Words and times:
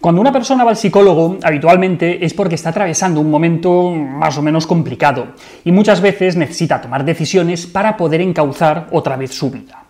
Cuando 0.00 0.20
una 0.20 0.32
persona 0.32 0.62
va 0.62 0.70
al 0.70 0.76
psicólogo, 0.76 1.38
habitualmente 1.42 2.24
es 2.24 2.32
porque 2.32 2.54
está 2.54 2.68
atravesando 2.68 3.20
un 3.20 3.30
momento 3.30 3.90
más 3.90 4.38
o 4.38 4.42
menos 4.42 4.64
complicado 4.64 5.28
y 5.64 5.72
muchas 5.72 6.00
veces 6.00 6.36
necesita 6.36 6.80
tomar 6.80 7.04
decisiones 7.04 7.66
para 7.66 7.96
poder 7.96 8.20
encauzar 8.20 8.86
otra 8.92 9.16
vez 9.16 9.32
su 9.32 9.50
vida. 9.50 9.82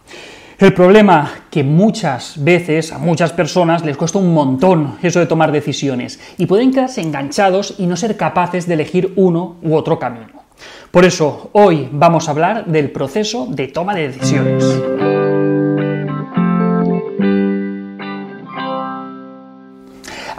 El 0.59 0.73
problema 0.73 1.31
que 1.51 1.63
muchas 1.63 2.43
veces 2.43 2.91
a 2.91 2.99
muchas 2.99 3.33
personas 3.33 3.85
les 3.85 3.99
cuesta 3.99 4.19
un 4.19 4.33
montón 4.33 4.97
eso 5.03 5.21
de 5.21 5.27
tomar 5.27 5.53
decisiones 5.53 6.19
y 6.39 6.47
pueden 6.47 6.73
quedarse 6.73 7.03
enganchados 7.03 7.75
y 7.77 7.87
no 7.87 7.95
ser 7.95 8.17
capaces 8.17 8.67
de 8.67 8.75
elegir 8.75 9.13
uno 9.17 9.57
u 9.63 9.75
otro 9.75 9.99
camino. 9.99 10.43
Por 10.91 11.05
eso, 11.05 11.51
hoy 11.53 11.87
vamos 11.93 12.29
a 12.29 12.31
hablar 12.31 12.65
del 12.65 12.91
proceso 12.91 13.47
de 13.47 13.69
toma 13.69 13.95
de 13.95 14.09
decisiones. 14.09 15.28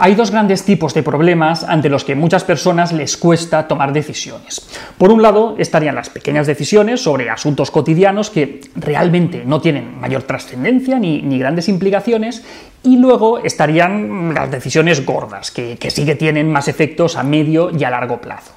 Hay 0.02 0.14
dos 0.14 0.30
grandes 0.30 0.64
tipos 0.64 0.94
de 0.94 1.02
problemas 1.02 1.62
ante 1.62 1.90
los 1.90 2.04
que 2.04 2.14
muchas 2.14 2.42
personas 2.42 2.90
les 2.90 3.18
cuesta 3.18 3.68
tomar 3.68 3.92
decisiones. 3.92 4.66
Por 4.96 5.12
un 5.12 5.20
lado 5.20 5.56
estarían 5.58 5.94
las 5.94 6.08
pequeñas 6.08 6.46
decisiones 6.46 7.02
sobre 7.02 7.28
asuntos 7.28 7.70
cotidianos 7.70 8.30
que 8.30 8.62
realmente 8.76 9.42
no 9.44 9.60
tienen 9.60 10.00
mayor 10.00 10.22
trascendencia 10.22 10.98
ni, 10.98 11.38
grandes 11.38 11.68
implicaciones 11.68 12.42
y 12.82 12.96
luego 12.96 13.40
estarían 13.40 14.32
las 14.32 14.50
decisiones 14.50 15.04
gordas, 15.04 15.50
que, 15.50 15.76
sí 15.90 16.06
que 16.06 16.14
tienen 16.14 16.50
más 16.50 16.68
efectos 16.68 17.16
a 17.16 17.22
medio 17.22 17.70
y 17.70 17.84
a 17.84 17.90
largo 17.90 18.22
plazo. 18.22 18.52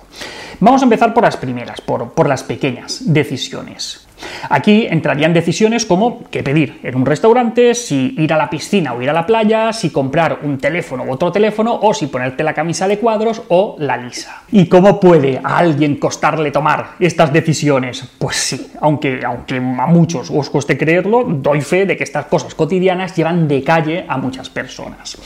Vamos 0.63 0.81
a 0.81 0.85
empezar 0.85 1.13
por 1.13 1.23
las 1.23 1.35
primeras, 1.35 1.81
por 1.81 2.25
las 2.29 2.41
pequeñas 2.41 3.01
decisiones. 3.13 4.07
Aquí 4.49 4.87
entrarían 4.89 5.33
decisiones 5.33 5.85
como 5.85 6.23
qué 6.31 6.41
pedir 6.41 6.79
en 6.83 6.95
un 6.95 7.05
restaurante, 7.05 7.75
si 7.75 8.15
ir 8.17 8.31
a 8.31 8.37
la 8.37 8.49
piscina 8.49 8.93
o 8.93 9.01
ir 9.01 9.09
a 9.09 9.13
la 9.13 9.25
playa, 9.25 9.73
si 9.73 9.89
comprar 9.89 10.39
un 10.43 10.57
teléfono 10.57 11.03
u 11.03 11.11
otro 11.11 11.33
teléfono, 11.33 11.77
o 11.81 11.93
si 11.93 12.07
ponerte 12.07 12.45
la 12.45 12.53
camisa 12.53 12.87
de 12.87 12.97
cuadros 12.97 13.41
o 13.49 13.75
la 13.77 13.97
lisa. 13.97 14.43
¿Y 14.53 14.67
cómo 14.67 15.01
puede 15.01 15.41
a 15.43 15.57
alguien 15.57 15.97
costarle 15.97 16.49
tomar 16.51 16.91
estas 16.97 17.33
decisiones? 17.33 18.07
Pues 18.17 18.37
sí, 18.37 18.71
aunque, 18.79 19.19
aunque 19.25 19.57
a 19.57 19.87
muchos 19.87 20.31
os 20.31 20.49
cueste 20.49 20.77
creerlo, 20.77 21.25
doy 21.25 21.59
fe 21.59 21.85
de 21.85 21.97
que 21.97 22.05
estas 22.05 22.27
cosas 22.27 22.55
cotidianas 22.55 23.13
llevan 23.17 23.49
de 23.49 23.65
calle 23.65 24.05
a 24.07 24.17
muchas 24.17 24.49
personas. 24.49 25.17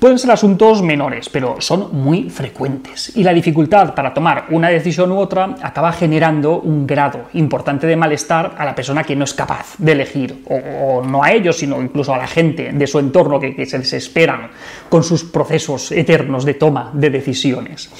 Pueden 0.00 0.18
ser 0.18 0.30
asuntos 0.30 0.80
menores, 0.80 1.28
pero 1.28 1.60
son 1.60 1.90
muy 1.92 2.30
frecuentes, 2.30 3.14
y 3.16 3.22
la 3.22 3.34
dificultad 3.34 3.94
para 3.94 4.14
tomar 4.14 4.46
una 4.48 4.70
decisión 4.70 5.12
u 5.12 5.18
otra 5.18 5.56
acaba 5.60 5.92
generando 5.92 6.58
un 6.58 6.86
grado 6.86 7.26
importante 7.34 7.86
de 7.86 7.96
malestar 7.96 8.54
a 8.56 8.64
la 8.64 8.74
persona 8.74 9.04
que 9.04 9.14
no 9.14 9.24
es 9.24 9.34
capaz 9.34 9.74
de 9.76 9.92
elegir, 9.92 10.42
o, 10.48 11.02
no 11.04 11.22
a 11.22 11.32
ellos, 11.32 11.58
sino 11.58 11.82
incluso 11.82 12.14
a 12.14 12.18
la 12.18 12.26
gente 12.26 12.72
de 12.72 12.86
su 12.86 12.98
entorno 12.98 13.38
que, 13.38 13.54
que 13.54 13.66
se 13.66 13.78
desesperan 13.78 14.48
con 14.88 15.04
sus 15.04 15.22
procesos 15.22 15.92
eternos 15.92 16.46
de 16.46 16.54
toma 16.54 16.90
de 16.94 17.10
decisiones 17.10 17.90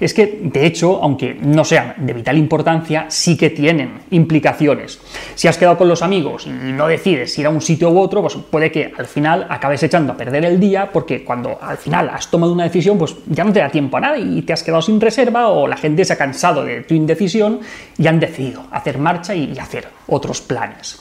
es 0.00 0.14
que, 0.14 0.40
de 0.42 0.66
hecho, 0.66 1.00
aunque 1.02 1.34
no 1.34 1.64
sean 1.64 1.94
de 1.98 2.12
vital 2.12 2.38
importancia, 2.38 3.06
sí 3.08 3.36
que 3.36 3.50
tienen 3.50 4.00
implicaciones. 4.10 5.00
Si 5.34 5.48
has 5.48 5.58
quedado 5.58 5.78
con 5.78 5.88
los 5.88 6.02
amigos 6.02 6.46
y 6.46 6.72
no 6.72 6.86
decides 6.86 7.36
ir 7.38 7.46
a 7.46 7.50
un 7.50 7.60
sitio 7.60 7.90
u 7.90 7.98
otro, 7.98 8.22
pues 8.22 8.36
puede 8.50 8.70
que 8.70 8.92
al 8.96 9.06
final 9.06 9.46
acabes 9.48 9.82
echando 9.82 10.12
a 10.12 10.16
perder 10.16 10.44
el 10.44 10.60
día 10.60 10.90
porque 10.92 11.24
cuando 11.24 11.58
al 11.60 11.78
final 11.78 12.10
has 12.10 12.30
tomado 12.30 12.52
una 12.52 12.64
decisión, 12.64 12.98
pues 12.98 13.16
ya 13.26 13.44
no 13.44 13.52
te 13.52 13.60
da 13.60 13.70
tiempo 13.70 13.96
a 13.96 14.00
nada 14.00 14.18
y 14.18 14.42
te 14.42 14.52
has 14.52 14.62
quedado 14.62 14.82
sin 14.82 15.00
reserva 15.00 15.48
o 15.48 15.66
la 15.66 15.76
gente 15.76 16.04
se 16.04 16.12
ha 16.12 16.16
cansado 16.16 16.64
de 16.64 16.82
tu 16.82 16.94
indecisión 16.94 17.60
y 17.96 18.06
han 18.06 18.20
decidido 18.20 18.64
hacer 18.70 18.98
marcha 18.98 19.34
y 19.34 19.58
hacer 19.58 19.88
otros 20.06 20.40
planes. 20.40 21.00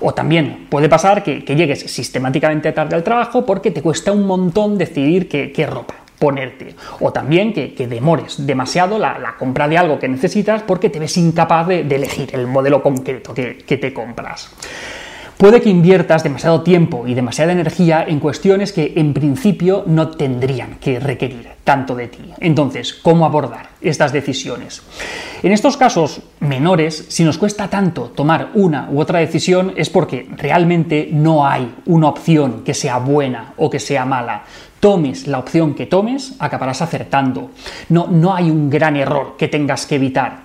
O 0.00 0.12
también 0.12 0.66
puede 0.68 0.88
pasar 0.88 1.22
que, 1.22 1.40
llegues 1.40 1.80
sistemáticamente 1.90 2.72
tarde 2.72 2.94
al 2.94 3.02
trabajo 3.02 3.46
porque 3.46 3.70
te 3.70 3.82
cuesta 3.82 4.12
un 4.12 4.26
montón 4.26 4.76
decidir 4.76 5.28
qué 5.28 5.66
ropa 5.66 6.05
ponerte. 6.18 6.74
O 7.00 7.12
también 7.12 7.52
que, 7.52 7.86
demores 7.86 8.46
demasiado 8.46 8.98
la, 8.98 9.34
compra 9.38 9.68
de 9.68 9.78
algo 9.78 9.98
que 9.98 10.08
necesitas 10.08 10.62
porque 10.62 10.90
te 10.90 10.98
ves 10.98 11.16
incapaz 11.16 11.68
de, 11.68 11.80
elegir 11.80 12.30
el 12.34 12.46
modelo 12.46 12.82
concreto 12.82 13.34
que, 13.34 13.58
que 13.58 13.76
te 13.76 13.92
compras. 13.92 14.50
Puede 15.36 15.60
que 15.60 15.68
inviertas 15.68 16.22
demasiado 16.22 16.62
tiempo 16.62 17.06
y 17.06 17.12
demasiada 17.12 17.52
energía 17.52 18.04
en 18.08 18.20
cuestiones 18.20 18.72
que 18.72 18.94
en 18.96 19.12
principio 19.12 19.84
no 19.86 20.08
tendrían 20.08 20.76
que 20.76 20.98
requerir 20.98 21.50
tanto 21.62 21.94
de 21.94 22.08
ti. 22.08 22.30
Entonces, 22.40 22.94
¿cómo 22.94 23.26
abordar 23.26 23.68
estas 23.82 24.12
decisiones? 24.12 24.82
En 25.42 25.52
estos 25.52 25.76
casos 25.76 26.22
menores, 26.40 27.04
si 27.08 27.22
nos 27.22 27.36
cuesta 27.36 27.68
tanto 27.68 28.04
tomar 28.04 28.48
una 28.54 28.88
u 28.90 28.98
otra 28.98 29.18
decisión 29.18 29.74
es 29.76 29.90
porque 29.90 30.26
realmente 30.36 31.10
no 31.12 31.46
hay 31.46 31.74
una 31.84 32.08
opción 32.08 32.62
que 32.64 32.72
sea 32.72 32.98
buena 32.98 33.52
o 33.58 33.68
que 33.68 33.78
sea 33.78 34.06
mala 34.06 34.44
tomes 34.80 35.26
la 35.26 35.38
opción 35.38 35.74
que 35.74 35.86
tomes, 35.86 36.34
acabarás 36.38 36.82
acertando. 36.82 37.50
No, 37.88 38.06
no 38.06 38.34
hay 38.34 38.50
un 38.50 38.70
gran 38.70 38.96
error 38.96 39.34
que 39.36 39.48
tengas 39.48 39.86
que 39.86 39.96
evitar. 39.96 40.42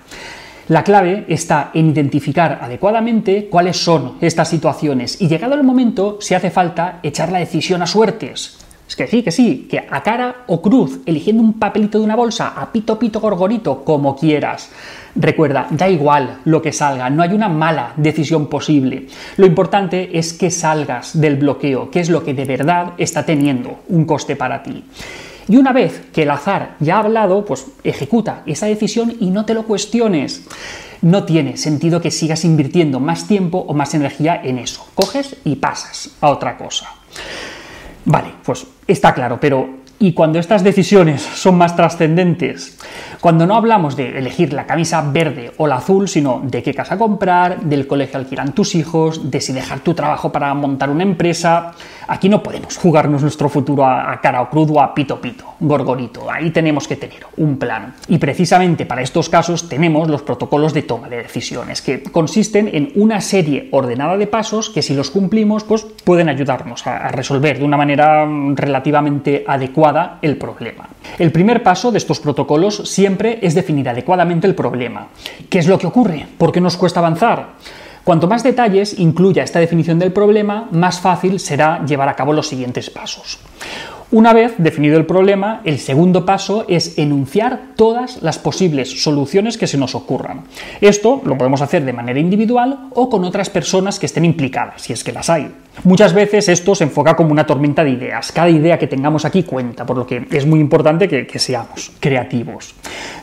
La 0.71 0.85
clave 0.85 1.25
está 1.27 1.71
en 1.73 1.89
identificar 1.89 2.59
adecuadamente 2.61 3.49
cuáles 3.51 3.75
son 3.75 4.13
estas 4.21 4.47
situaciones 4.47 5.19
y 5.19 5.27
llegado 5.27 5.55
el 5.55 5.63
momento, 5.63 6.17
si 6.21 6.33
hace 6.33 6.49
falta, 6.49 7.01
echar 7.03 7.29
la 7.29 7.39
decisión 7.39 7.81
a 7.81 7.87
suertes. 7.87 8.57
Es 8.87 8.95
que 8.95 9.05
sí, 9.05 9.21
que 9.21 9.33
sí, 9.33 9.67
que 9.69 9.79
a 9.79 10.01
cara 10.01 10.45
o 10.47 10.61
cruz, 10.61 11.01
eligiendo 11.05 11.43
un 11.43 11.59
papelito 11.59 11.99
de 11.99 12.05
una 12.05 12.15
bolsa, 12.15 12.53
a 12.55 12.71
pito, 12.71 12.97
pito, 12.97 13.19
gorgorito, 13.19 13.83
como 13.83 14.15
quieras. 14.15 14.69
Recuerda, 15.13 15.67
da 15.71 15.89
igual 15.89 16.39
lo 16.45 16.61
que 16.61 16.71
salga, 16.71 17.09
no 17.09 17.21
hay 17.21 17.33
una 17.33 17.49
mala 17.49 17.91
decisión 17.97 18.47
posible. 18.47 19.07
Lo 19.35 19.45
importante 19.45 20.17
es 20.17 20.31
que 20.31 20.49
salgas 20.49 21.19
del 21.19 21.35
bloqueo, 21.35 21.91
que 21.91 21.99
es 21.99 22.09
lo 22.09 22.23
que 22.23 22.33
de 22.33 22.45
verdad 22.45 22.93
está 22.97 23.25
teniendo 23.25 23.81
un 23.89 24.05
coste 24.05 24.37
para 24.37 24.63
ti. 24.63 24.85
Y 25.47 25.57
una 25.57 25.73
vez 25.73 26.09
que 26.13 26.23
el 26.23 26.31
azar 26.31 26.75
ya 26.79 26.97
ha 26.97 26.99
hablado, 26.99 27.45
pues 27.45 27.65
ejecuta 27.83 28.43
esa 28.45 28.67
decisión 28.67 29.13
y 29.19 29.29
no 29.29 29.45
te 29.45 29.53
lo 29.53 29.63
cuestiones. 29.63 30.45
No 31.01 31.23
tiene 31.23 31.57
sentido 31.57 31.99
que 31.99 32.11
sigas 32.11 32.45
invirtiendo 32.45 32.99
más 32.99 33.27
tiempo 33.27 33.65
o 33.67 33.73
más 33.73 33.93
energía 33.93 34.39
en 34.43 34.59
eso. 34.59 34.85
Coges 34.93 35.35
y 35.43 35.55
pasas 35.55 36.11
a 36.21 36.29
otra 36.29 36.57
cosa. 36.57 36.87
Vale, 38.05 38.33
pues 38.43 38.65
está 38.87 39.13
claro, 39.13 39.39
pero 39.39 39.81
¿y 39.99 40.13
cuando 40.13 40.39
estas 40.39 40.63
decisiones 40.63 41.21
son 41.21 41.57
más 41.57 41.75
trascendentes? 41.75 42.77
Cuando 43.21 43.45
no 43.45 43.55
hablamos 43.55 43.95
de 43.95 44.17
elegir 44.17 44.51
la 44.51 44.65
camisa 44.65 44.99
verde 45.11 45.51
o 45.57 45.67
la 45.67 45.75
azul, 45.75 46.09
sino 46.09 46.41
de 46.43 46.63
qué 46.63 46.73
casa 46.73 46.97
comprar, 46.97 47.61
del 47.61 47.85
colegio 47.85 48.17
al 48.17 48.25
que 48.25 48.33
irán 48.33 48.53
tus 48.53 48.73
hijos, 48.73 49.29
de 49.29 49.39
si 49.39 49.53
dejar 49.53 49.81
tu 49.81 49.93
trabajo 49.93 50.31
para 50.31 50.51
montar 50.55 50.89
una 50.89 51.03
empresa, 51.03 51.71
aquí 52.07 52.29
no 52.29 52.41
podemos 52.41 52.77
jugarnos 52.77 53.21
nuestro 53.21 53.47
futuro 53.47 53.85
a, 53.85 54.19
cara 54.19 54.41
o 54.41 54.49
crudo, 54.49 54.81
a 54.81 54.95
pito 54.95 55.21
pito, 55.21 55.45
gorgorito. 55.59 56.31
Ahí 56.31 56.49
tenemos 56.49 56.87
que 56.87 56.95
tener 56.95 57.27
un 57.37 57.59
plan. 57.59 57.93
Y 58.07 58.17
precisamente 58.17 58.87
para 58.87 59.03
estos 59.03 59.29
casos 59.29 59.69
tenemos 59.69 60.09
los 60.09 60.23
protocolos 60.23 60.73
de 60.73 60.81
toma 60.81 61.07
de 61.07 61.17
decisiones, 61.17 61.83
que 61.83 62.01
consisten 62.01 62.71
en 62.73 62.91
una 62.95 63.21
serie 63.21 63.69
ordenada 63.69 64.17
de 64.17 64.25
pasos 64.25 64.71
que 64.71 64.81
si 64.81 64.95
los 64.95 65.11
cumplimos, 65.11 65.63
pues 65.63 65.85
pueden 66.03 66.27
ayudarnos 66.27 66.87
a 66.87 67.09
resolver 67.09 67.59
de 67.59 67.65
una 67.65 67.77
manera 67.77 68.27
relativamente 68.55 69.43
adecuada 69.47 70.17
el 70.23 70.37
problema. 70.37 70.89
El 71.19 71.31
primer 71.31 71.61
paso 71.61 71.91
de 71.91 71.99
estos 71.99 72.19
protocolos 72.19 72.89
siempre 72.89 73.10
es 73.41 73.55
definir 73.55 73.89
adecuadamente 73.89 74.47
el 74.47 74.55
problema. 74.55 75.07
¿Qué 75.49 75.59
es 75.59 75.67
lo 75.67 75.77
que 75.77 75.87
ocurre? 75.87 76.25
¿Por 76.37 76.51
qué 76.51 76.61
nos 76.61 76.77
cuesta 76.77 76.99
avanzar? 76.99 77.55
Cuanto 78.03 78.27
más 78.27 78.43
detalles 78.43 78.97
incluya 78.99 79.43
esta 79.43 79.59
definición 79.59 79.99
del 79.99 80.11
problema, 80.11 80.67
más 80.71 80.99
fácil 80.99 81.39
será 81.39 81.85
llevar 81.85 82.09
a 82.09 82.15
cabo 82.15 82.33
los 82.33 82.47
siguientes 82.47 82.89
pasos. 82.89 83.39
Una 84.13 84.33
vez 84.33 84.55
definido 84.57 84.97
el 84.97 85.05
problema, 85.05 85.61
el 85.63 85.79
segundo 85.79 86.25
paso 86.25 86.65
es 86.67 86.97
enunciar 86.97 87.61
todas 87.77 88.21
las 88.21 88.39
posibles 88.39 89.03
soluciones 89.03 89.57
que 89.57 89.67
se 89.67 89.77
nos 89.77 89.95
ocurran. 89.95 90.41
Esto 90.81 91.21
lo 91.23 91.37
podemos 91.37 91.61
hacer 91.61 91.85
de 91.85 91.93
manera 91.93 92.19
individual 92.19 92.89
o 92.93 93.09
con 93.09 93.23
otras 93.23 93.49
personas 93.49 93.99
que 93.99 94.07
estén 94.07 94.25
implicadas, 94.25 94.81
si 94.81 94.91
es 94.91 95.05
que 95.05 95.13
las 95.13 95.29
hay. 95.29 95.49
Muchas 95.83 96.13
veces 96.13 96.47
esto 96.49 96.75
se 96.75 96.83
enfoca 96.83 97.15
como 97.15 97.31
una 97.31 97.45
tormenta 97.45 97.83
de 97.83 97.91
ideas. 97.91 98.31
Cada 98.31 98.49
idea 98.49 98.77
que 98.77 98.87
tengamos 98.87 99.25
aquí 99.25 99.43
cuenta, 99.43 99.85
por 99.85 99.97
lo 99.97 100.05
que 100.05 100.27
es 100.29 100.45
muy 100.45 100.59
importante 100.59 101.07
que, 101.07 101.39
seamos 101.39 101.91
creativos. 101.99 102.75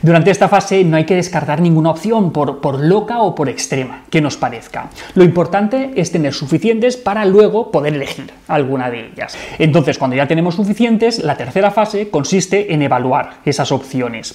Durante 0.03 0.31
esta 0.31 0.49
fase 0.49 0.83
no 0.83 0.97
hay 0.97 1.05
que 1.05 1.15
descartar 1.15 1.61
ninguna 1.61 1.91
opción, 1.91 2.33
por, 2.33 2.61
por 2.61 2.81
loca 2.81 3.21
o 3.21 3.35
por 3.35 3.49
extrema 3.49 4.05
que 4.11 4.21
nos 4.21 4.37
parezca. 4.37 4.91
Lo 5.15 5.25
importante 5.25 5.93
es 5.95 6.11
tener 6.11 6.35
suficientes 6.35 6.97
para 6.97 7.25
luego 7.27 7.71
poder 7.71 7.95
elegir 7.95 8.33
alguna 8.49 8.91
de 8.91 9.07
ellas. 9.07 9.37
Entonces, 9.59 9.99
cuando 9.99 10.17
ya 10.17 10.27
tenemos 10.27 10.57
suficientes, 10.57 11.23
la 11.23 11.37
tercera 11.37 11.71
fase 11.71 12.09
consiste 12.09 12.73
en 12.73 12.83
evaluar 12.83 13.35
esas 13.45 13.71
opciones. 13.71 14.35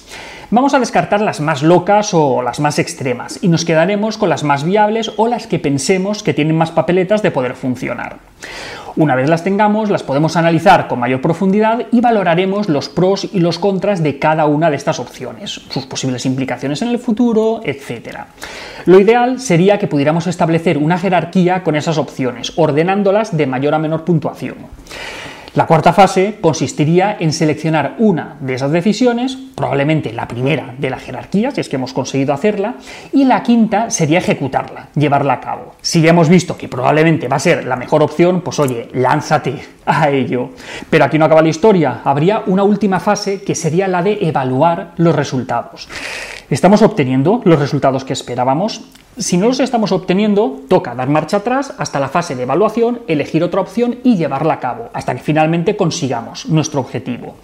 Vamos 0.50 0.72
a 0.72 0.78
descartar 0.78 1.20
las 1.20 1.40
más 1.40 1.62
locas 1.62 2.14
o 2.14 2.40
las 2.42 2.60
más 2.60 2.78
extremas 2.78 3.38
y 3.42 3.48
nos 3.48 3.64
quedaremos 3.64 4.18
con 4.18 4.28
las 4.28 4.44
más 4.44 4.62
viables 4.62 5.10
o 5.16 5.26
las 5.26 5.46
que 5.46 5.58
pensemos 5.58 6.22
que 6.22 6.34
tienen 6.34 6.56
más 6.56 6.70
papeletas 6.70 7.22
de 7.22 7.30
poder 7.30 7.54
funcionar. 7.54 8.03
Una 8.96 9.16
vez 9.16 9.28
las 9.28 9.42
tengamos, 9.42 9.90
las 9.90 10.04
podemos 10.04 10.36
analizar 10.36 10.86
con 10.86 11.00
mayor 11.00 11.20
profundidad 11.20 11.86
y 11.90 12.00
valoraremos 12.00 12.68
los 12.68 12.88
pros 12.88 13.28
y 13.32 13.40
los 13.40 13.58
contras 13.58 14.04
de 14.04 14.20
cada 14.20 14.46
una 14.46 14.70
de 14.70 14.76
estas 14.76 15.00
opciones, 15.00 15.62
sus 15.68 15.84
posibles 15.86 16.26
implicaciones 16.26 16.80
en 16.82 16.88
el 16.88 17.00
futuro, 17.00 17.60
etc. 17.64 18.18
Lo 18.86 19.00
ideal 19.00 19.40
sería 19.40 19.78
que 19.78 19.88
pudiéramos 19.88 20.28
establecer 20.28 20.78
una 20.78 20.98
jerarquía 20.98 21.64
con 21.64 21.74
esas 21.74 21.98
opciones, 21.98 22.52
ordenándolas 22.54 23.36
de 23.36 23.46
mayor 23.48 23.74
a 23.74 23.80
menor 23.80 24.04
puntuación. 24.04 24.56
La 25.54 25.66
cuarta 25.66 25.92
fase 25.92 26.38
consistiría 26.40 27.16
en 27.20 27.32
seleccionar 27.32 27.94
una 27.98 28.36
de 28.40 28.54
esas 28.54 28.72
decisiones, 28.72 29.38
probablemente 29.54 30.12
la 30.12 30.26
primera 30.26 30.74
de 30.76 30.90
la 30.90 30.98
jerarquía, 30.98 31.52
si 31.52 31.60
es 31.60 31.68
que 31.68 31.76
hemos 31.76 31.92
conseguido 31.92 32.34
hacerla, 32.34 32.74
y 33.12 33.24
la 33.24 33.44
quinta 33.44 33.88
sería 33.88 34.18
ejecutarla, 34.18 34.88
llevarla 34.96 35.34
a 35.34 35.40
cabo. 35.40 35.76
Si 35.80 36.00
ya 36.00 36.10
hemos 36.10 36.28
visto 36.28 36.56
que 36.56 36.66
probablemente 36.66 37.28
va 37.28 37.36
a 37.36 37.38
ser 37.38 37.66
la 37.66 37.76
mejor 37.76 38.02
opción, 38.02 38.40
pues 38.40 38.58
oye, 38.58 38.88
lánzate 38.94 39.60
a 39.86 40.10
ello. 40.10 40.50
Pero 40.90 41.04
aquí 41.04 41.20
no 41.20 41.24
acaba 41.24 41.40
la 41.40 41.50
historia, 41.50 42.00
habría 42.02 42.42
una 42.46 42.64
última 42.64 42.98
fase 42.98 43.42
que 43.42 43.54
sería 43.54 43.86
la 43.86 44.02
de 44.02 44.18
evaluar 44.22 44.94
los 44.96 45.14
resultados. 45.14 45.88
¿Estamos 46.50 46.82
obteniendo 46.82 47.42
los 47.44 47.60
resultados 47.60 48.04
que 48.04 48.12
esperábamos? 48.12 48.82
Si 49.16 49.36
no 49.36 49.46
los 49.46 49.60
estamos 49.60 49.92
obteniendo, 49.92 50.62
toca 50.68 50.94
dar 50.94 51.08
marcha 51.08 51.36
atrás 51.36 51.72
hasta 51.78 52.00
la 52.00 52.08
fase 52.08 52.34
de 52.34 52.42
evaluación, 52.42 53.00
elegir 53.06 53.44
otra 53.44 53.60
opción 53.60 53.98
y 54.02 54.16
llevarla 54.16 54.54
a 54.54 54.60
cabo, 54.60 54.90
hasta 54.92 55.14
que 55.14 55.22
finalmente 55.22 55.76
consigamos 55.76 56.46
nuestro 56.46 56.80
objetivo. 56.80 57.36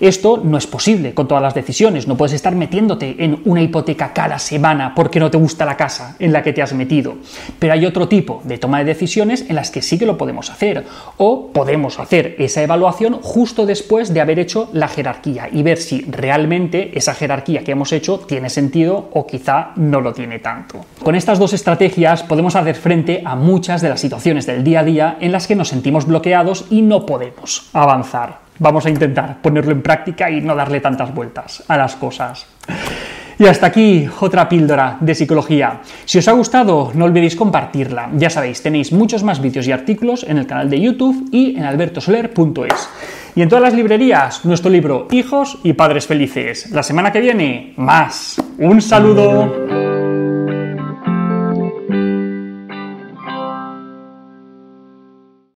Esto 0.00 0.40
no 0.42 0.58
es 0.58 0.66
posible 0.66 1.14
con 1.14 1.28
todas 1.28 1.42
las 1.42 1.54
decisiones, 1.54 2.06
no 2.06 2.16
puedes 2.16 2.34
estar 2.34 2.54
metiéndote 2.54 3.16
en 3.18 3.40
una 3.44 3.62
hipoteca 3.62 4.12
cada 4.12 4.38
semana 4.38 4.94
porque 4.94 5.20
no 5.20 5.30
te 5.30 5.38
gusta 5.38 5.64
la 5.64 5.76
casa 5.76 6.16
en 6.18 6.32
la 6.32 6.42
que 6.42 6.52
te 6.52 6.62
has 6.62 6.72
metido. 6.74 7.14
Pero 7.58 7.72
hay 7.72 7.86
otro 7.86 8.08
tipo 8.08 8.40
de 8.44 8.58
toma 8.58 8.78
de 8.78 8.84
decisiones 8.84 9.46
en 9.48 9.56
las 9.56 9.70
que 9.70 9.82
sí 9.82 9.98
que 9.98 10.06
lo 10.06 10.18
podemos 10.18 10.50
hacer, 10.50 10.84
o 11.16 11.50
podemos 11.52 11.98
hacer 11.98 12.36
esa 12.38 12.62
evaluación 12.62 13.14
justo 13.22 13.66
después 13.66 14.12
de 14.12 14.20
haber 14.20 14.38
hecho 14.38 14.68
la 14.72 14.88
jerarquía 14.88 15.48
y 15.50 15.62
ver 15.62 15.78
si 15.78 16.02
realmente 16.02 16.96
esa 16.96 17.14
jerarquía 17.14 17.64
que 17.64 17.72
hemos 17.72 17.92
hecho 17.92 18.18
tiene 18.18 18.50
sentido 18.50 19.10
o 19.12 19.26
quizá 19.26 19.72
no 19.76 20.00
lo 20.00 20.12
tiene 20.12 20.38
tanto. 20.38 20.84
Con 21.02 21.14
estas 21.14 21.38
dos 21.38 21.52
estrategias 21.52 22.22
podemos 22.22 22.56
hacer 22.56 22.74
frente 22.74 23.22
a 23.24 23.36
muchas 23.36 23.80
de 23.80 23.88
las 23.88 24.00
situaciones 24.00 24.46
del 24.46 24.64
día 24.64 24.80
a 24.80 24.84
día 24.84 25.16
en 25.20 25.32
las 25.32 25.46
que 25.46 25.56
nos 25.56 25.68
sentimos 25.68 26.06
bloqueados 26.06 26.66
y 26.70 26.82
no 26.82 27.06
podemos 27.06 27.70
avanzar. 27.72 28.45
Vamos 28.58 28.86
a 28.86 28.90
intentar 28.90 29.40
ponerlo 29.42 29.72
en 29.72 29.82
práctica 29.82 30.30
y 30.30 30.40
no 30.40 30.54
darle 30.54 30.80
tantas 30.80 31.14
vueltas 31.14 31.64
a 31.68 31.76
las 31.76 31.96
cosas. 31.96 32.46
Y 33.38 33.44
hasta 33.46 33.66
aquí 33.66 34.08
otra 34.20 34.48
píldora 34.48 34.96
de 35.00 35.14
psicología. 35.14 35.80
Si 36.06 36.18
os 36.18 36.28
ha 36.28 36.32
gustado, 36.32 36.90
no 36.94 37.04
olvidéis 37.04 37.36
compartirla. 37.36 38.08
Ya 38.14 38.30
sabéis, 38.30 38.62
tenéis 38.62 38.92
muchos 38.92 39.22
más 39.22 39.42
vídeos 39.42 39.68
y 39.68 39.72
artículos 39.72 40.24
en 40.24 40.38
el 40.38 40.46
canal 40.46 40.70
de 40.70 40.80
YouTube 40.80 41.28
y 41.32 41.56
en 41.56 41.64
albertosoler.es. 41.64 42.88
Y 43.34 43.42
en 43.42 43.50
todas 43.50 43.62
las 43.62 43.74
librerías, 43.74 44.46
nuestro 44.46 44.70
libro 44.70 45.08
Hijos 45.10 45.58
y 45.62 45.74
Padres 45.74 46.06
Felices. 46.06 46.70
La 46.70 46.82
semana 46.82 47.12
que 47.12 47.20
viene, 47.20 47.74
más. 47.76 48.40
Un 48.56 48.80
saludo. 48.80 49.75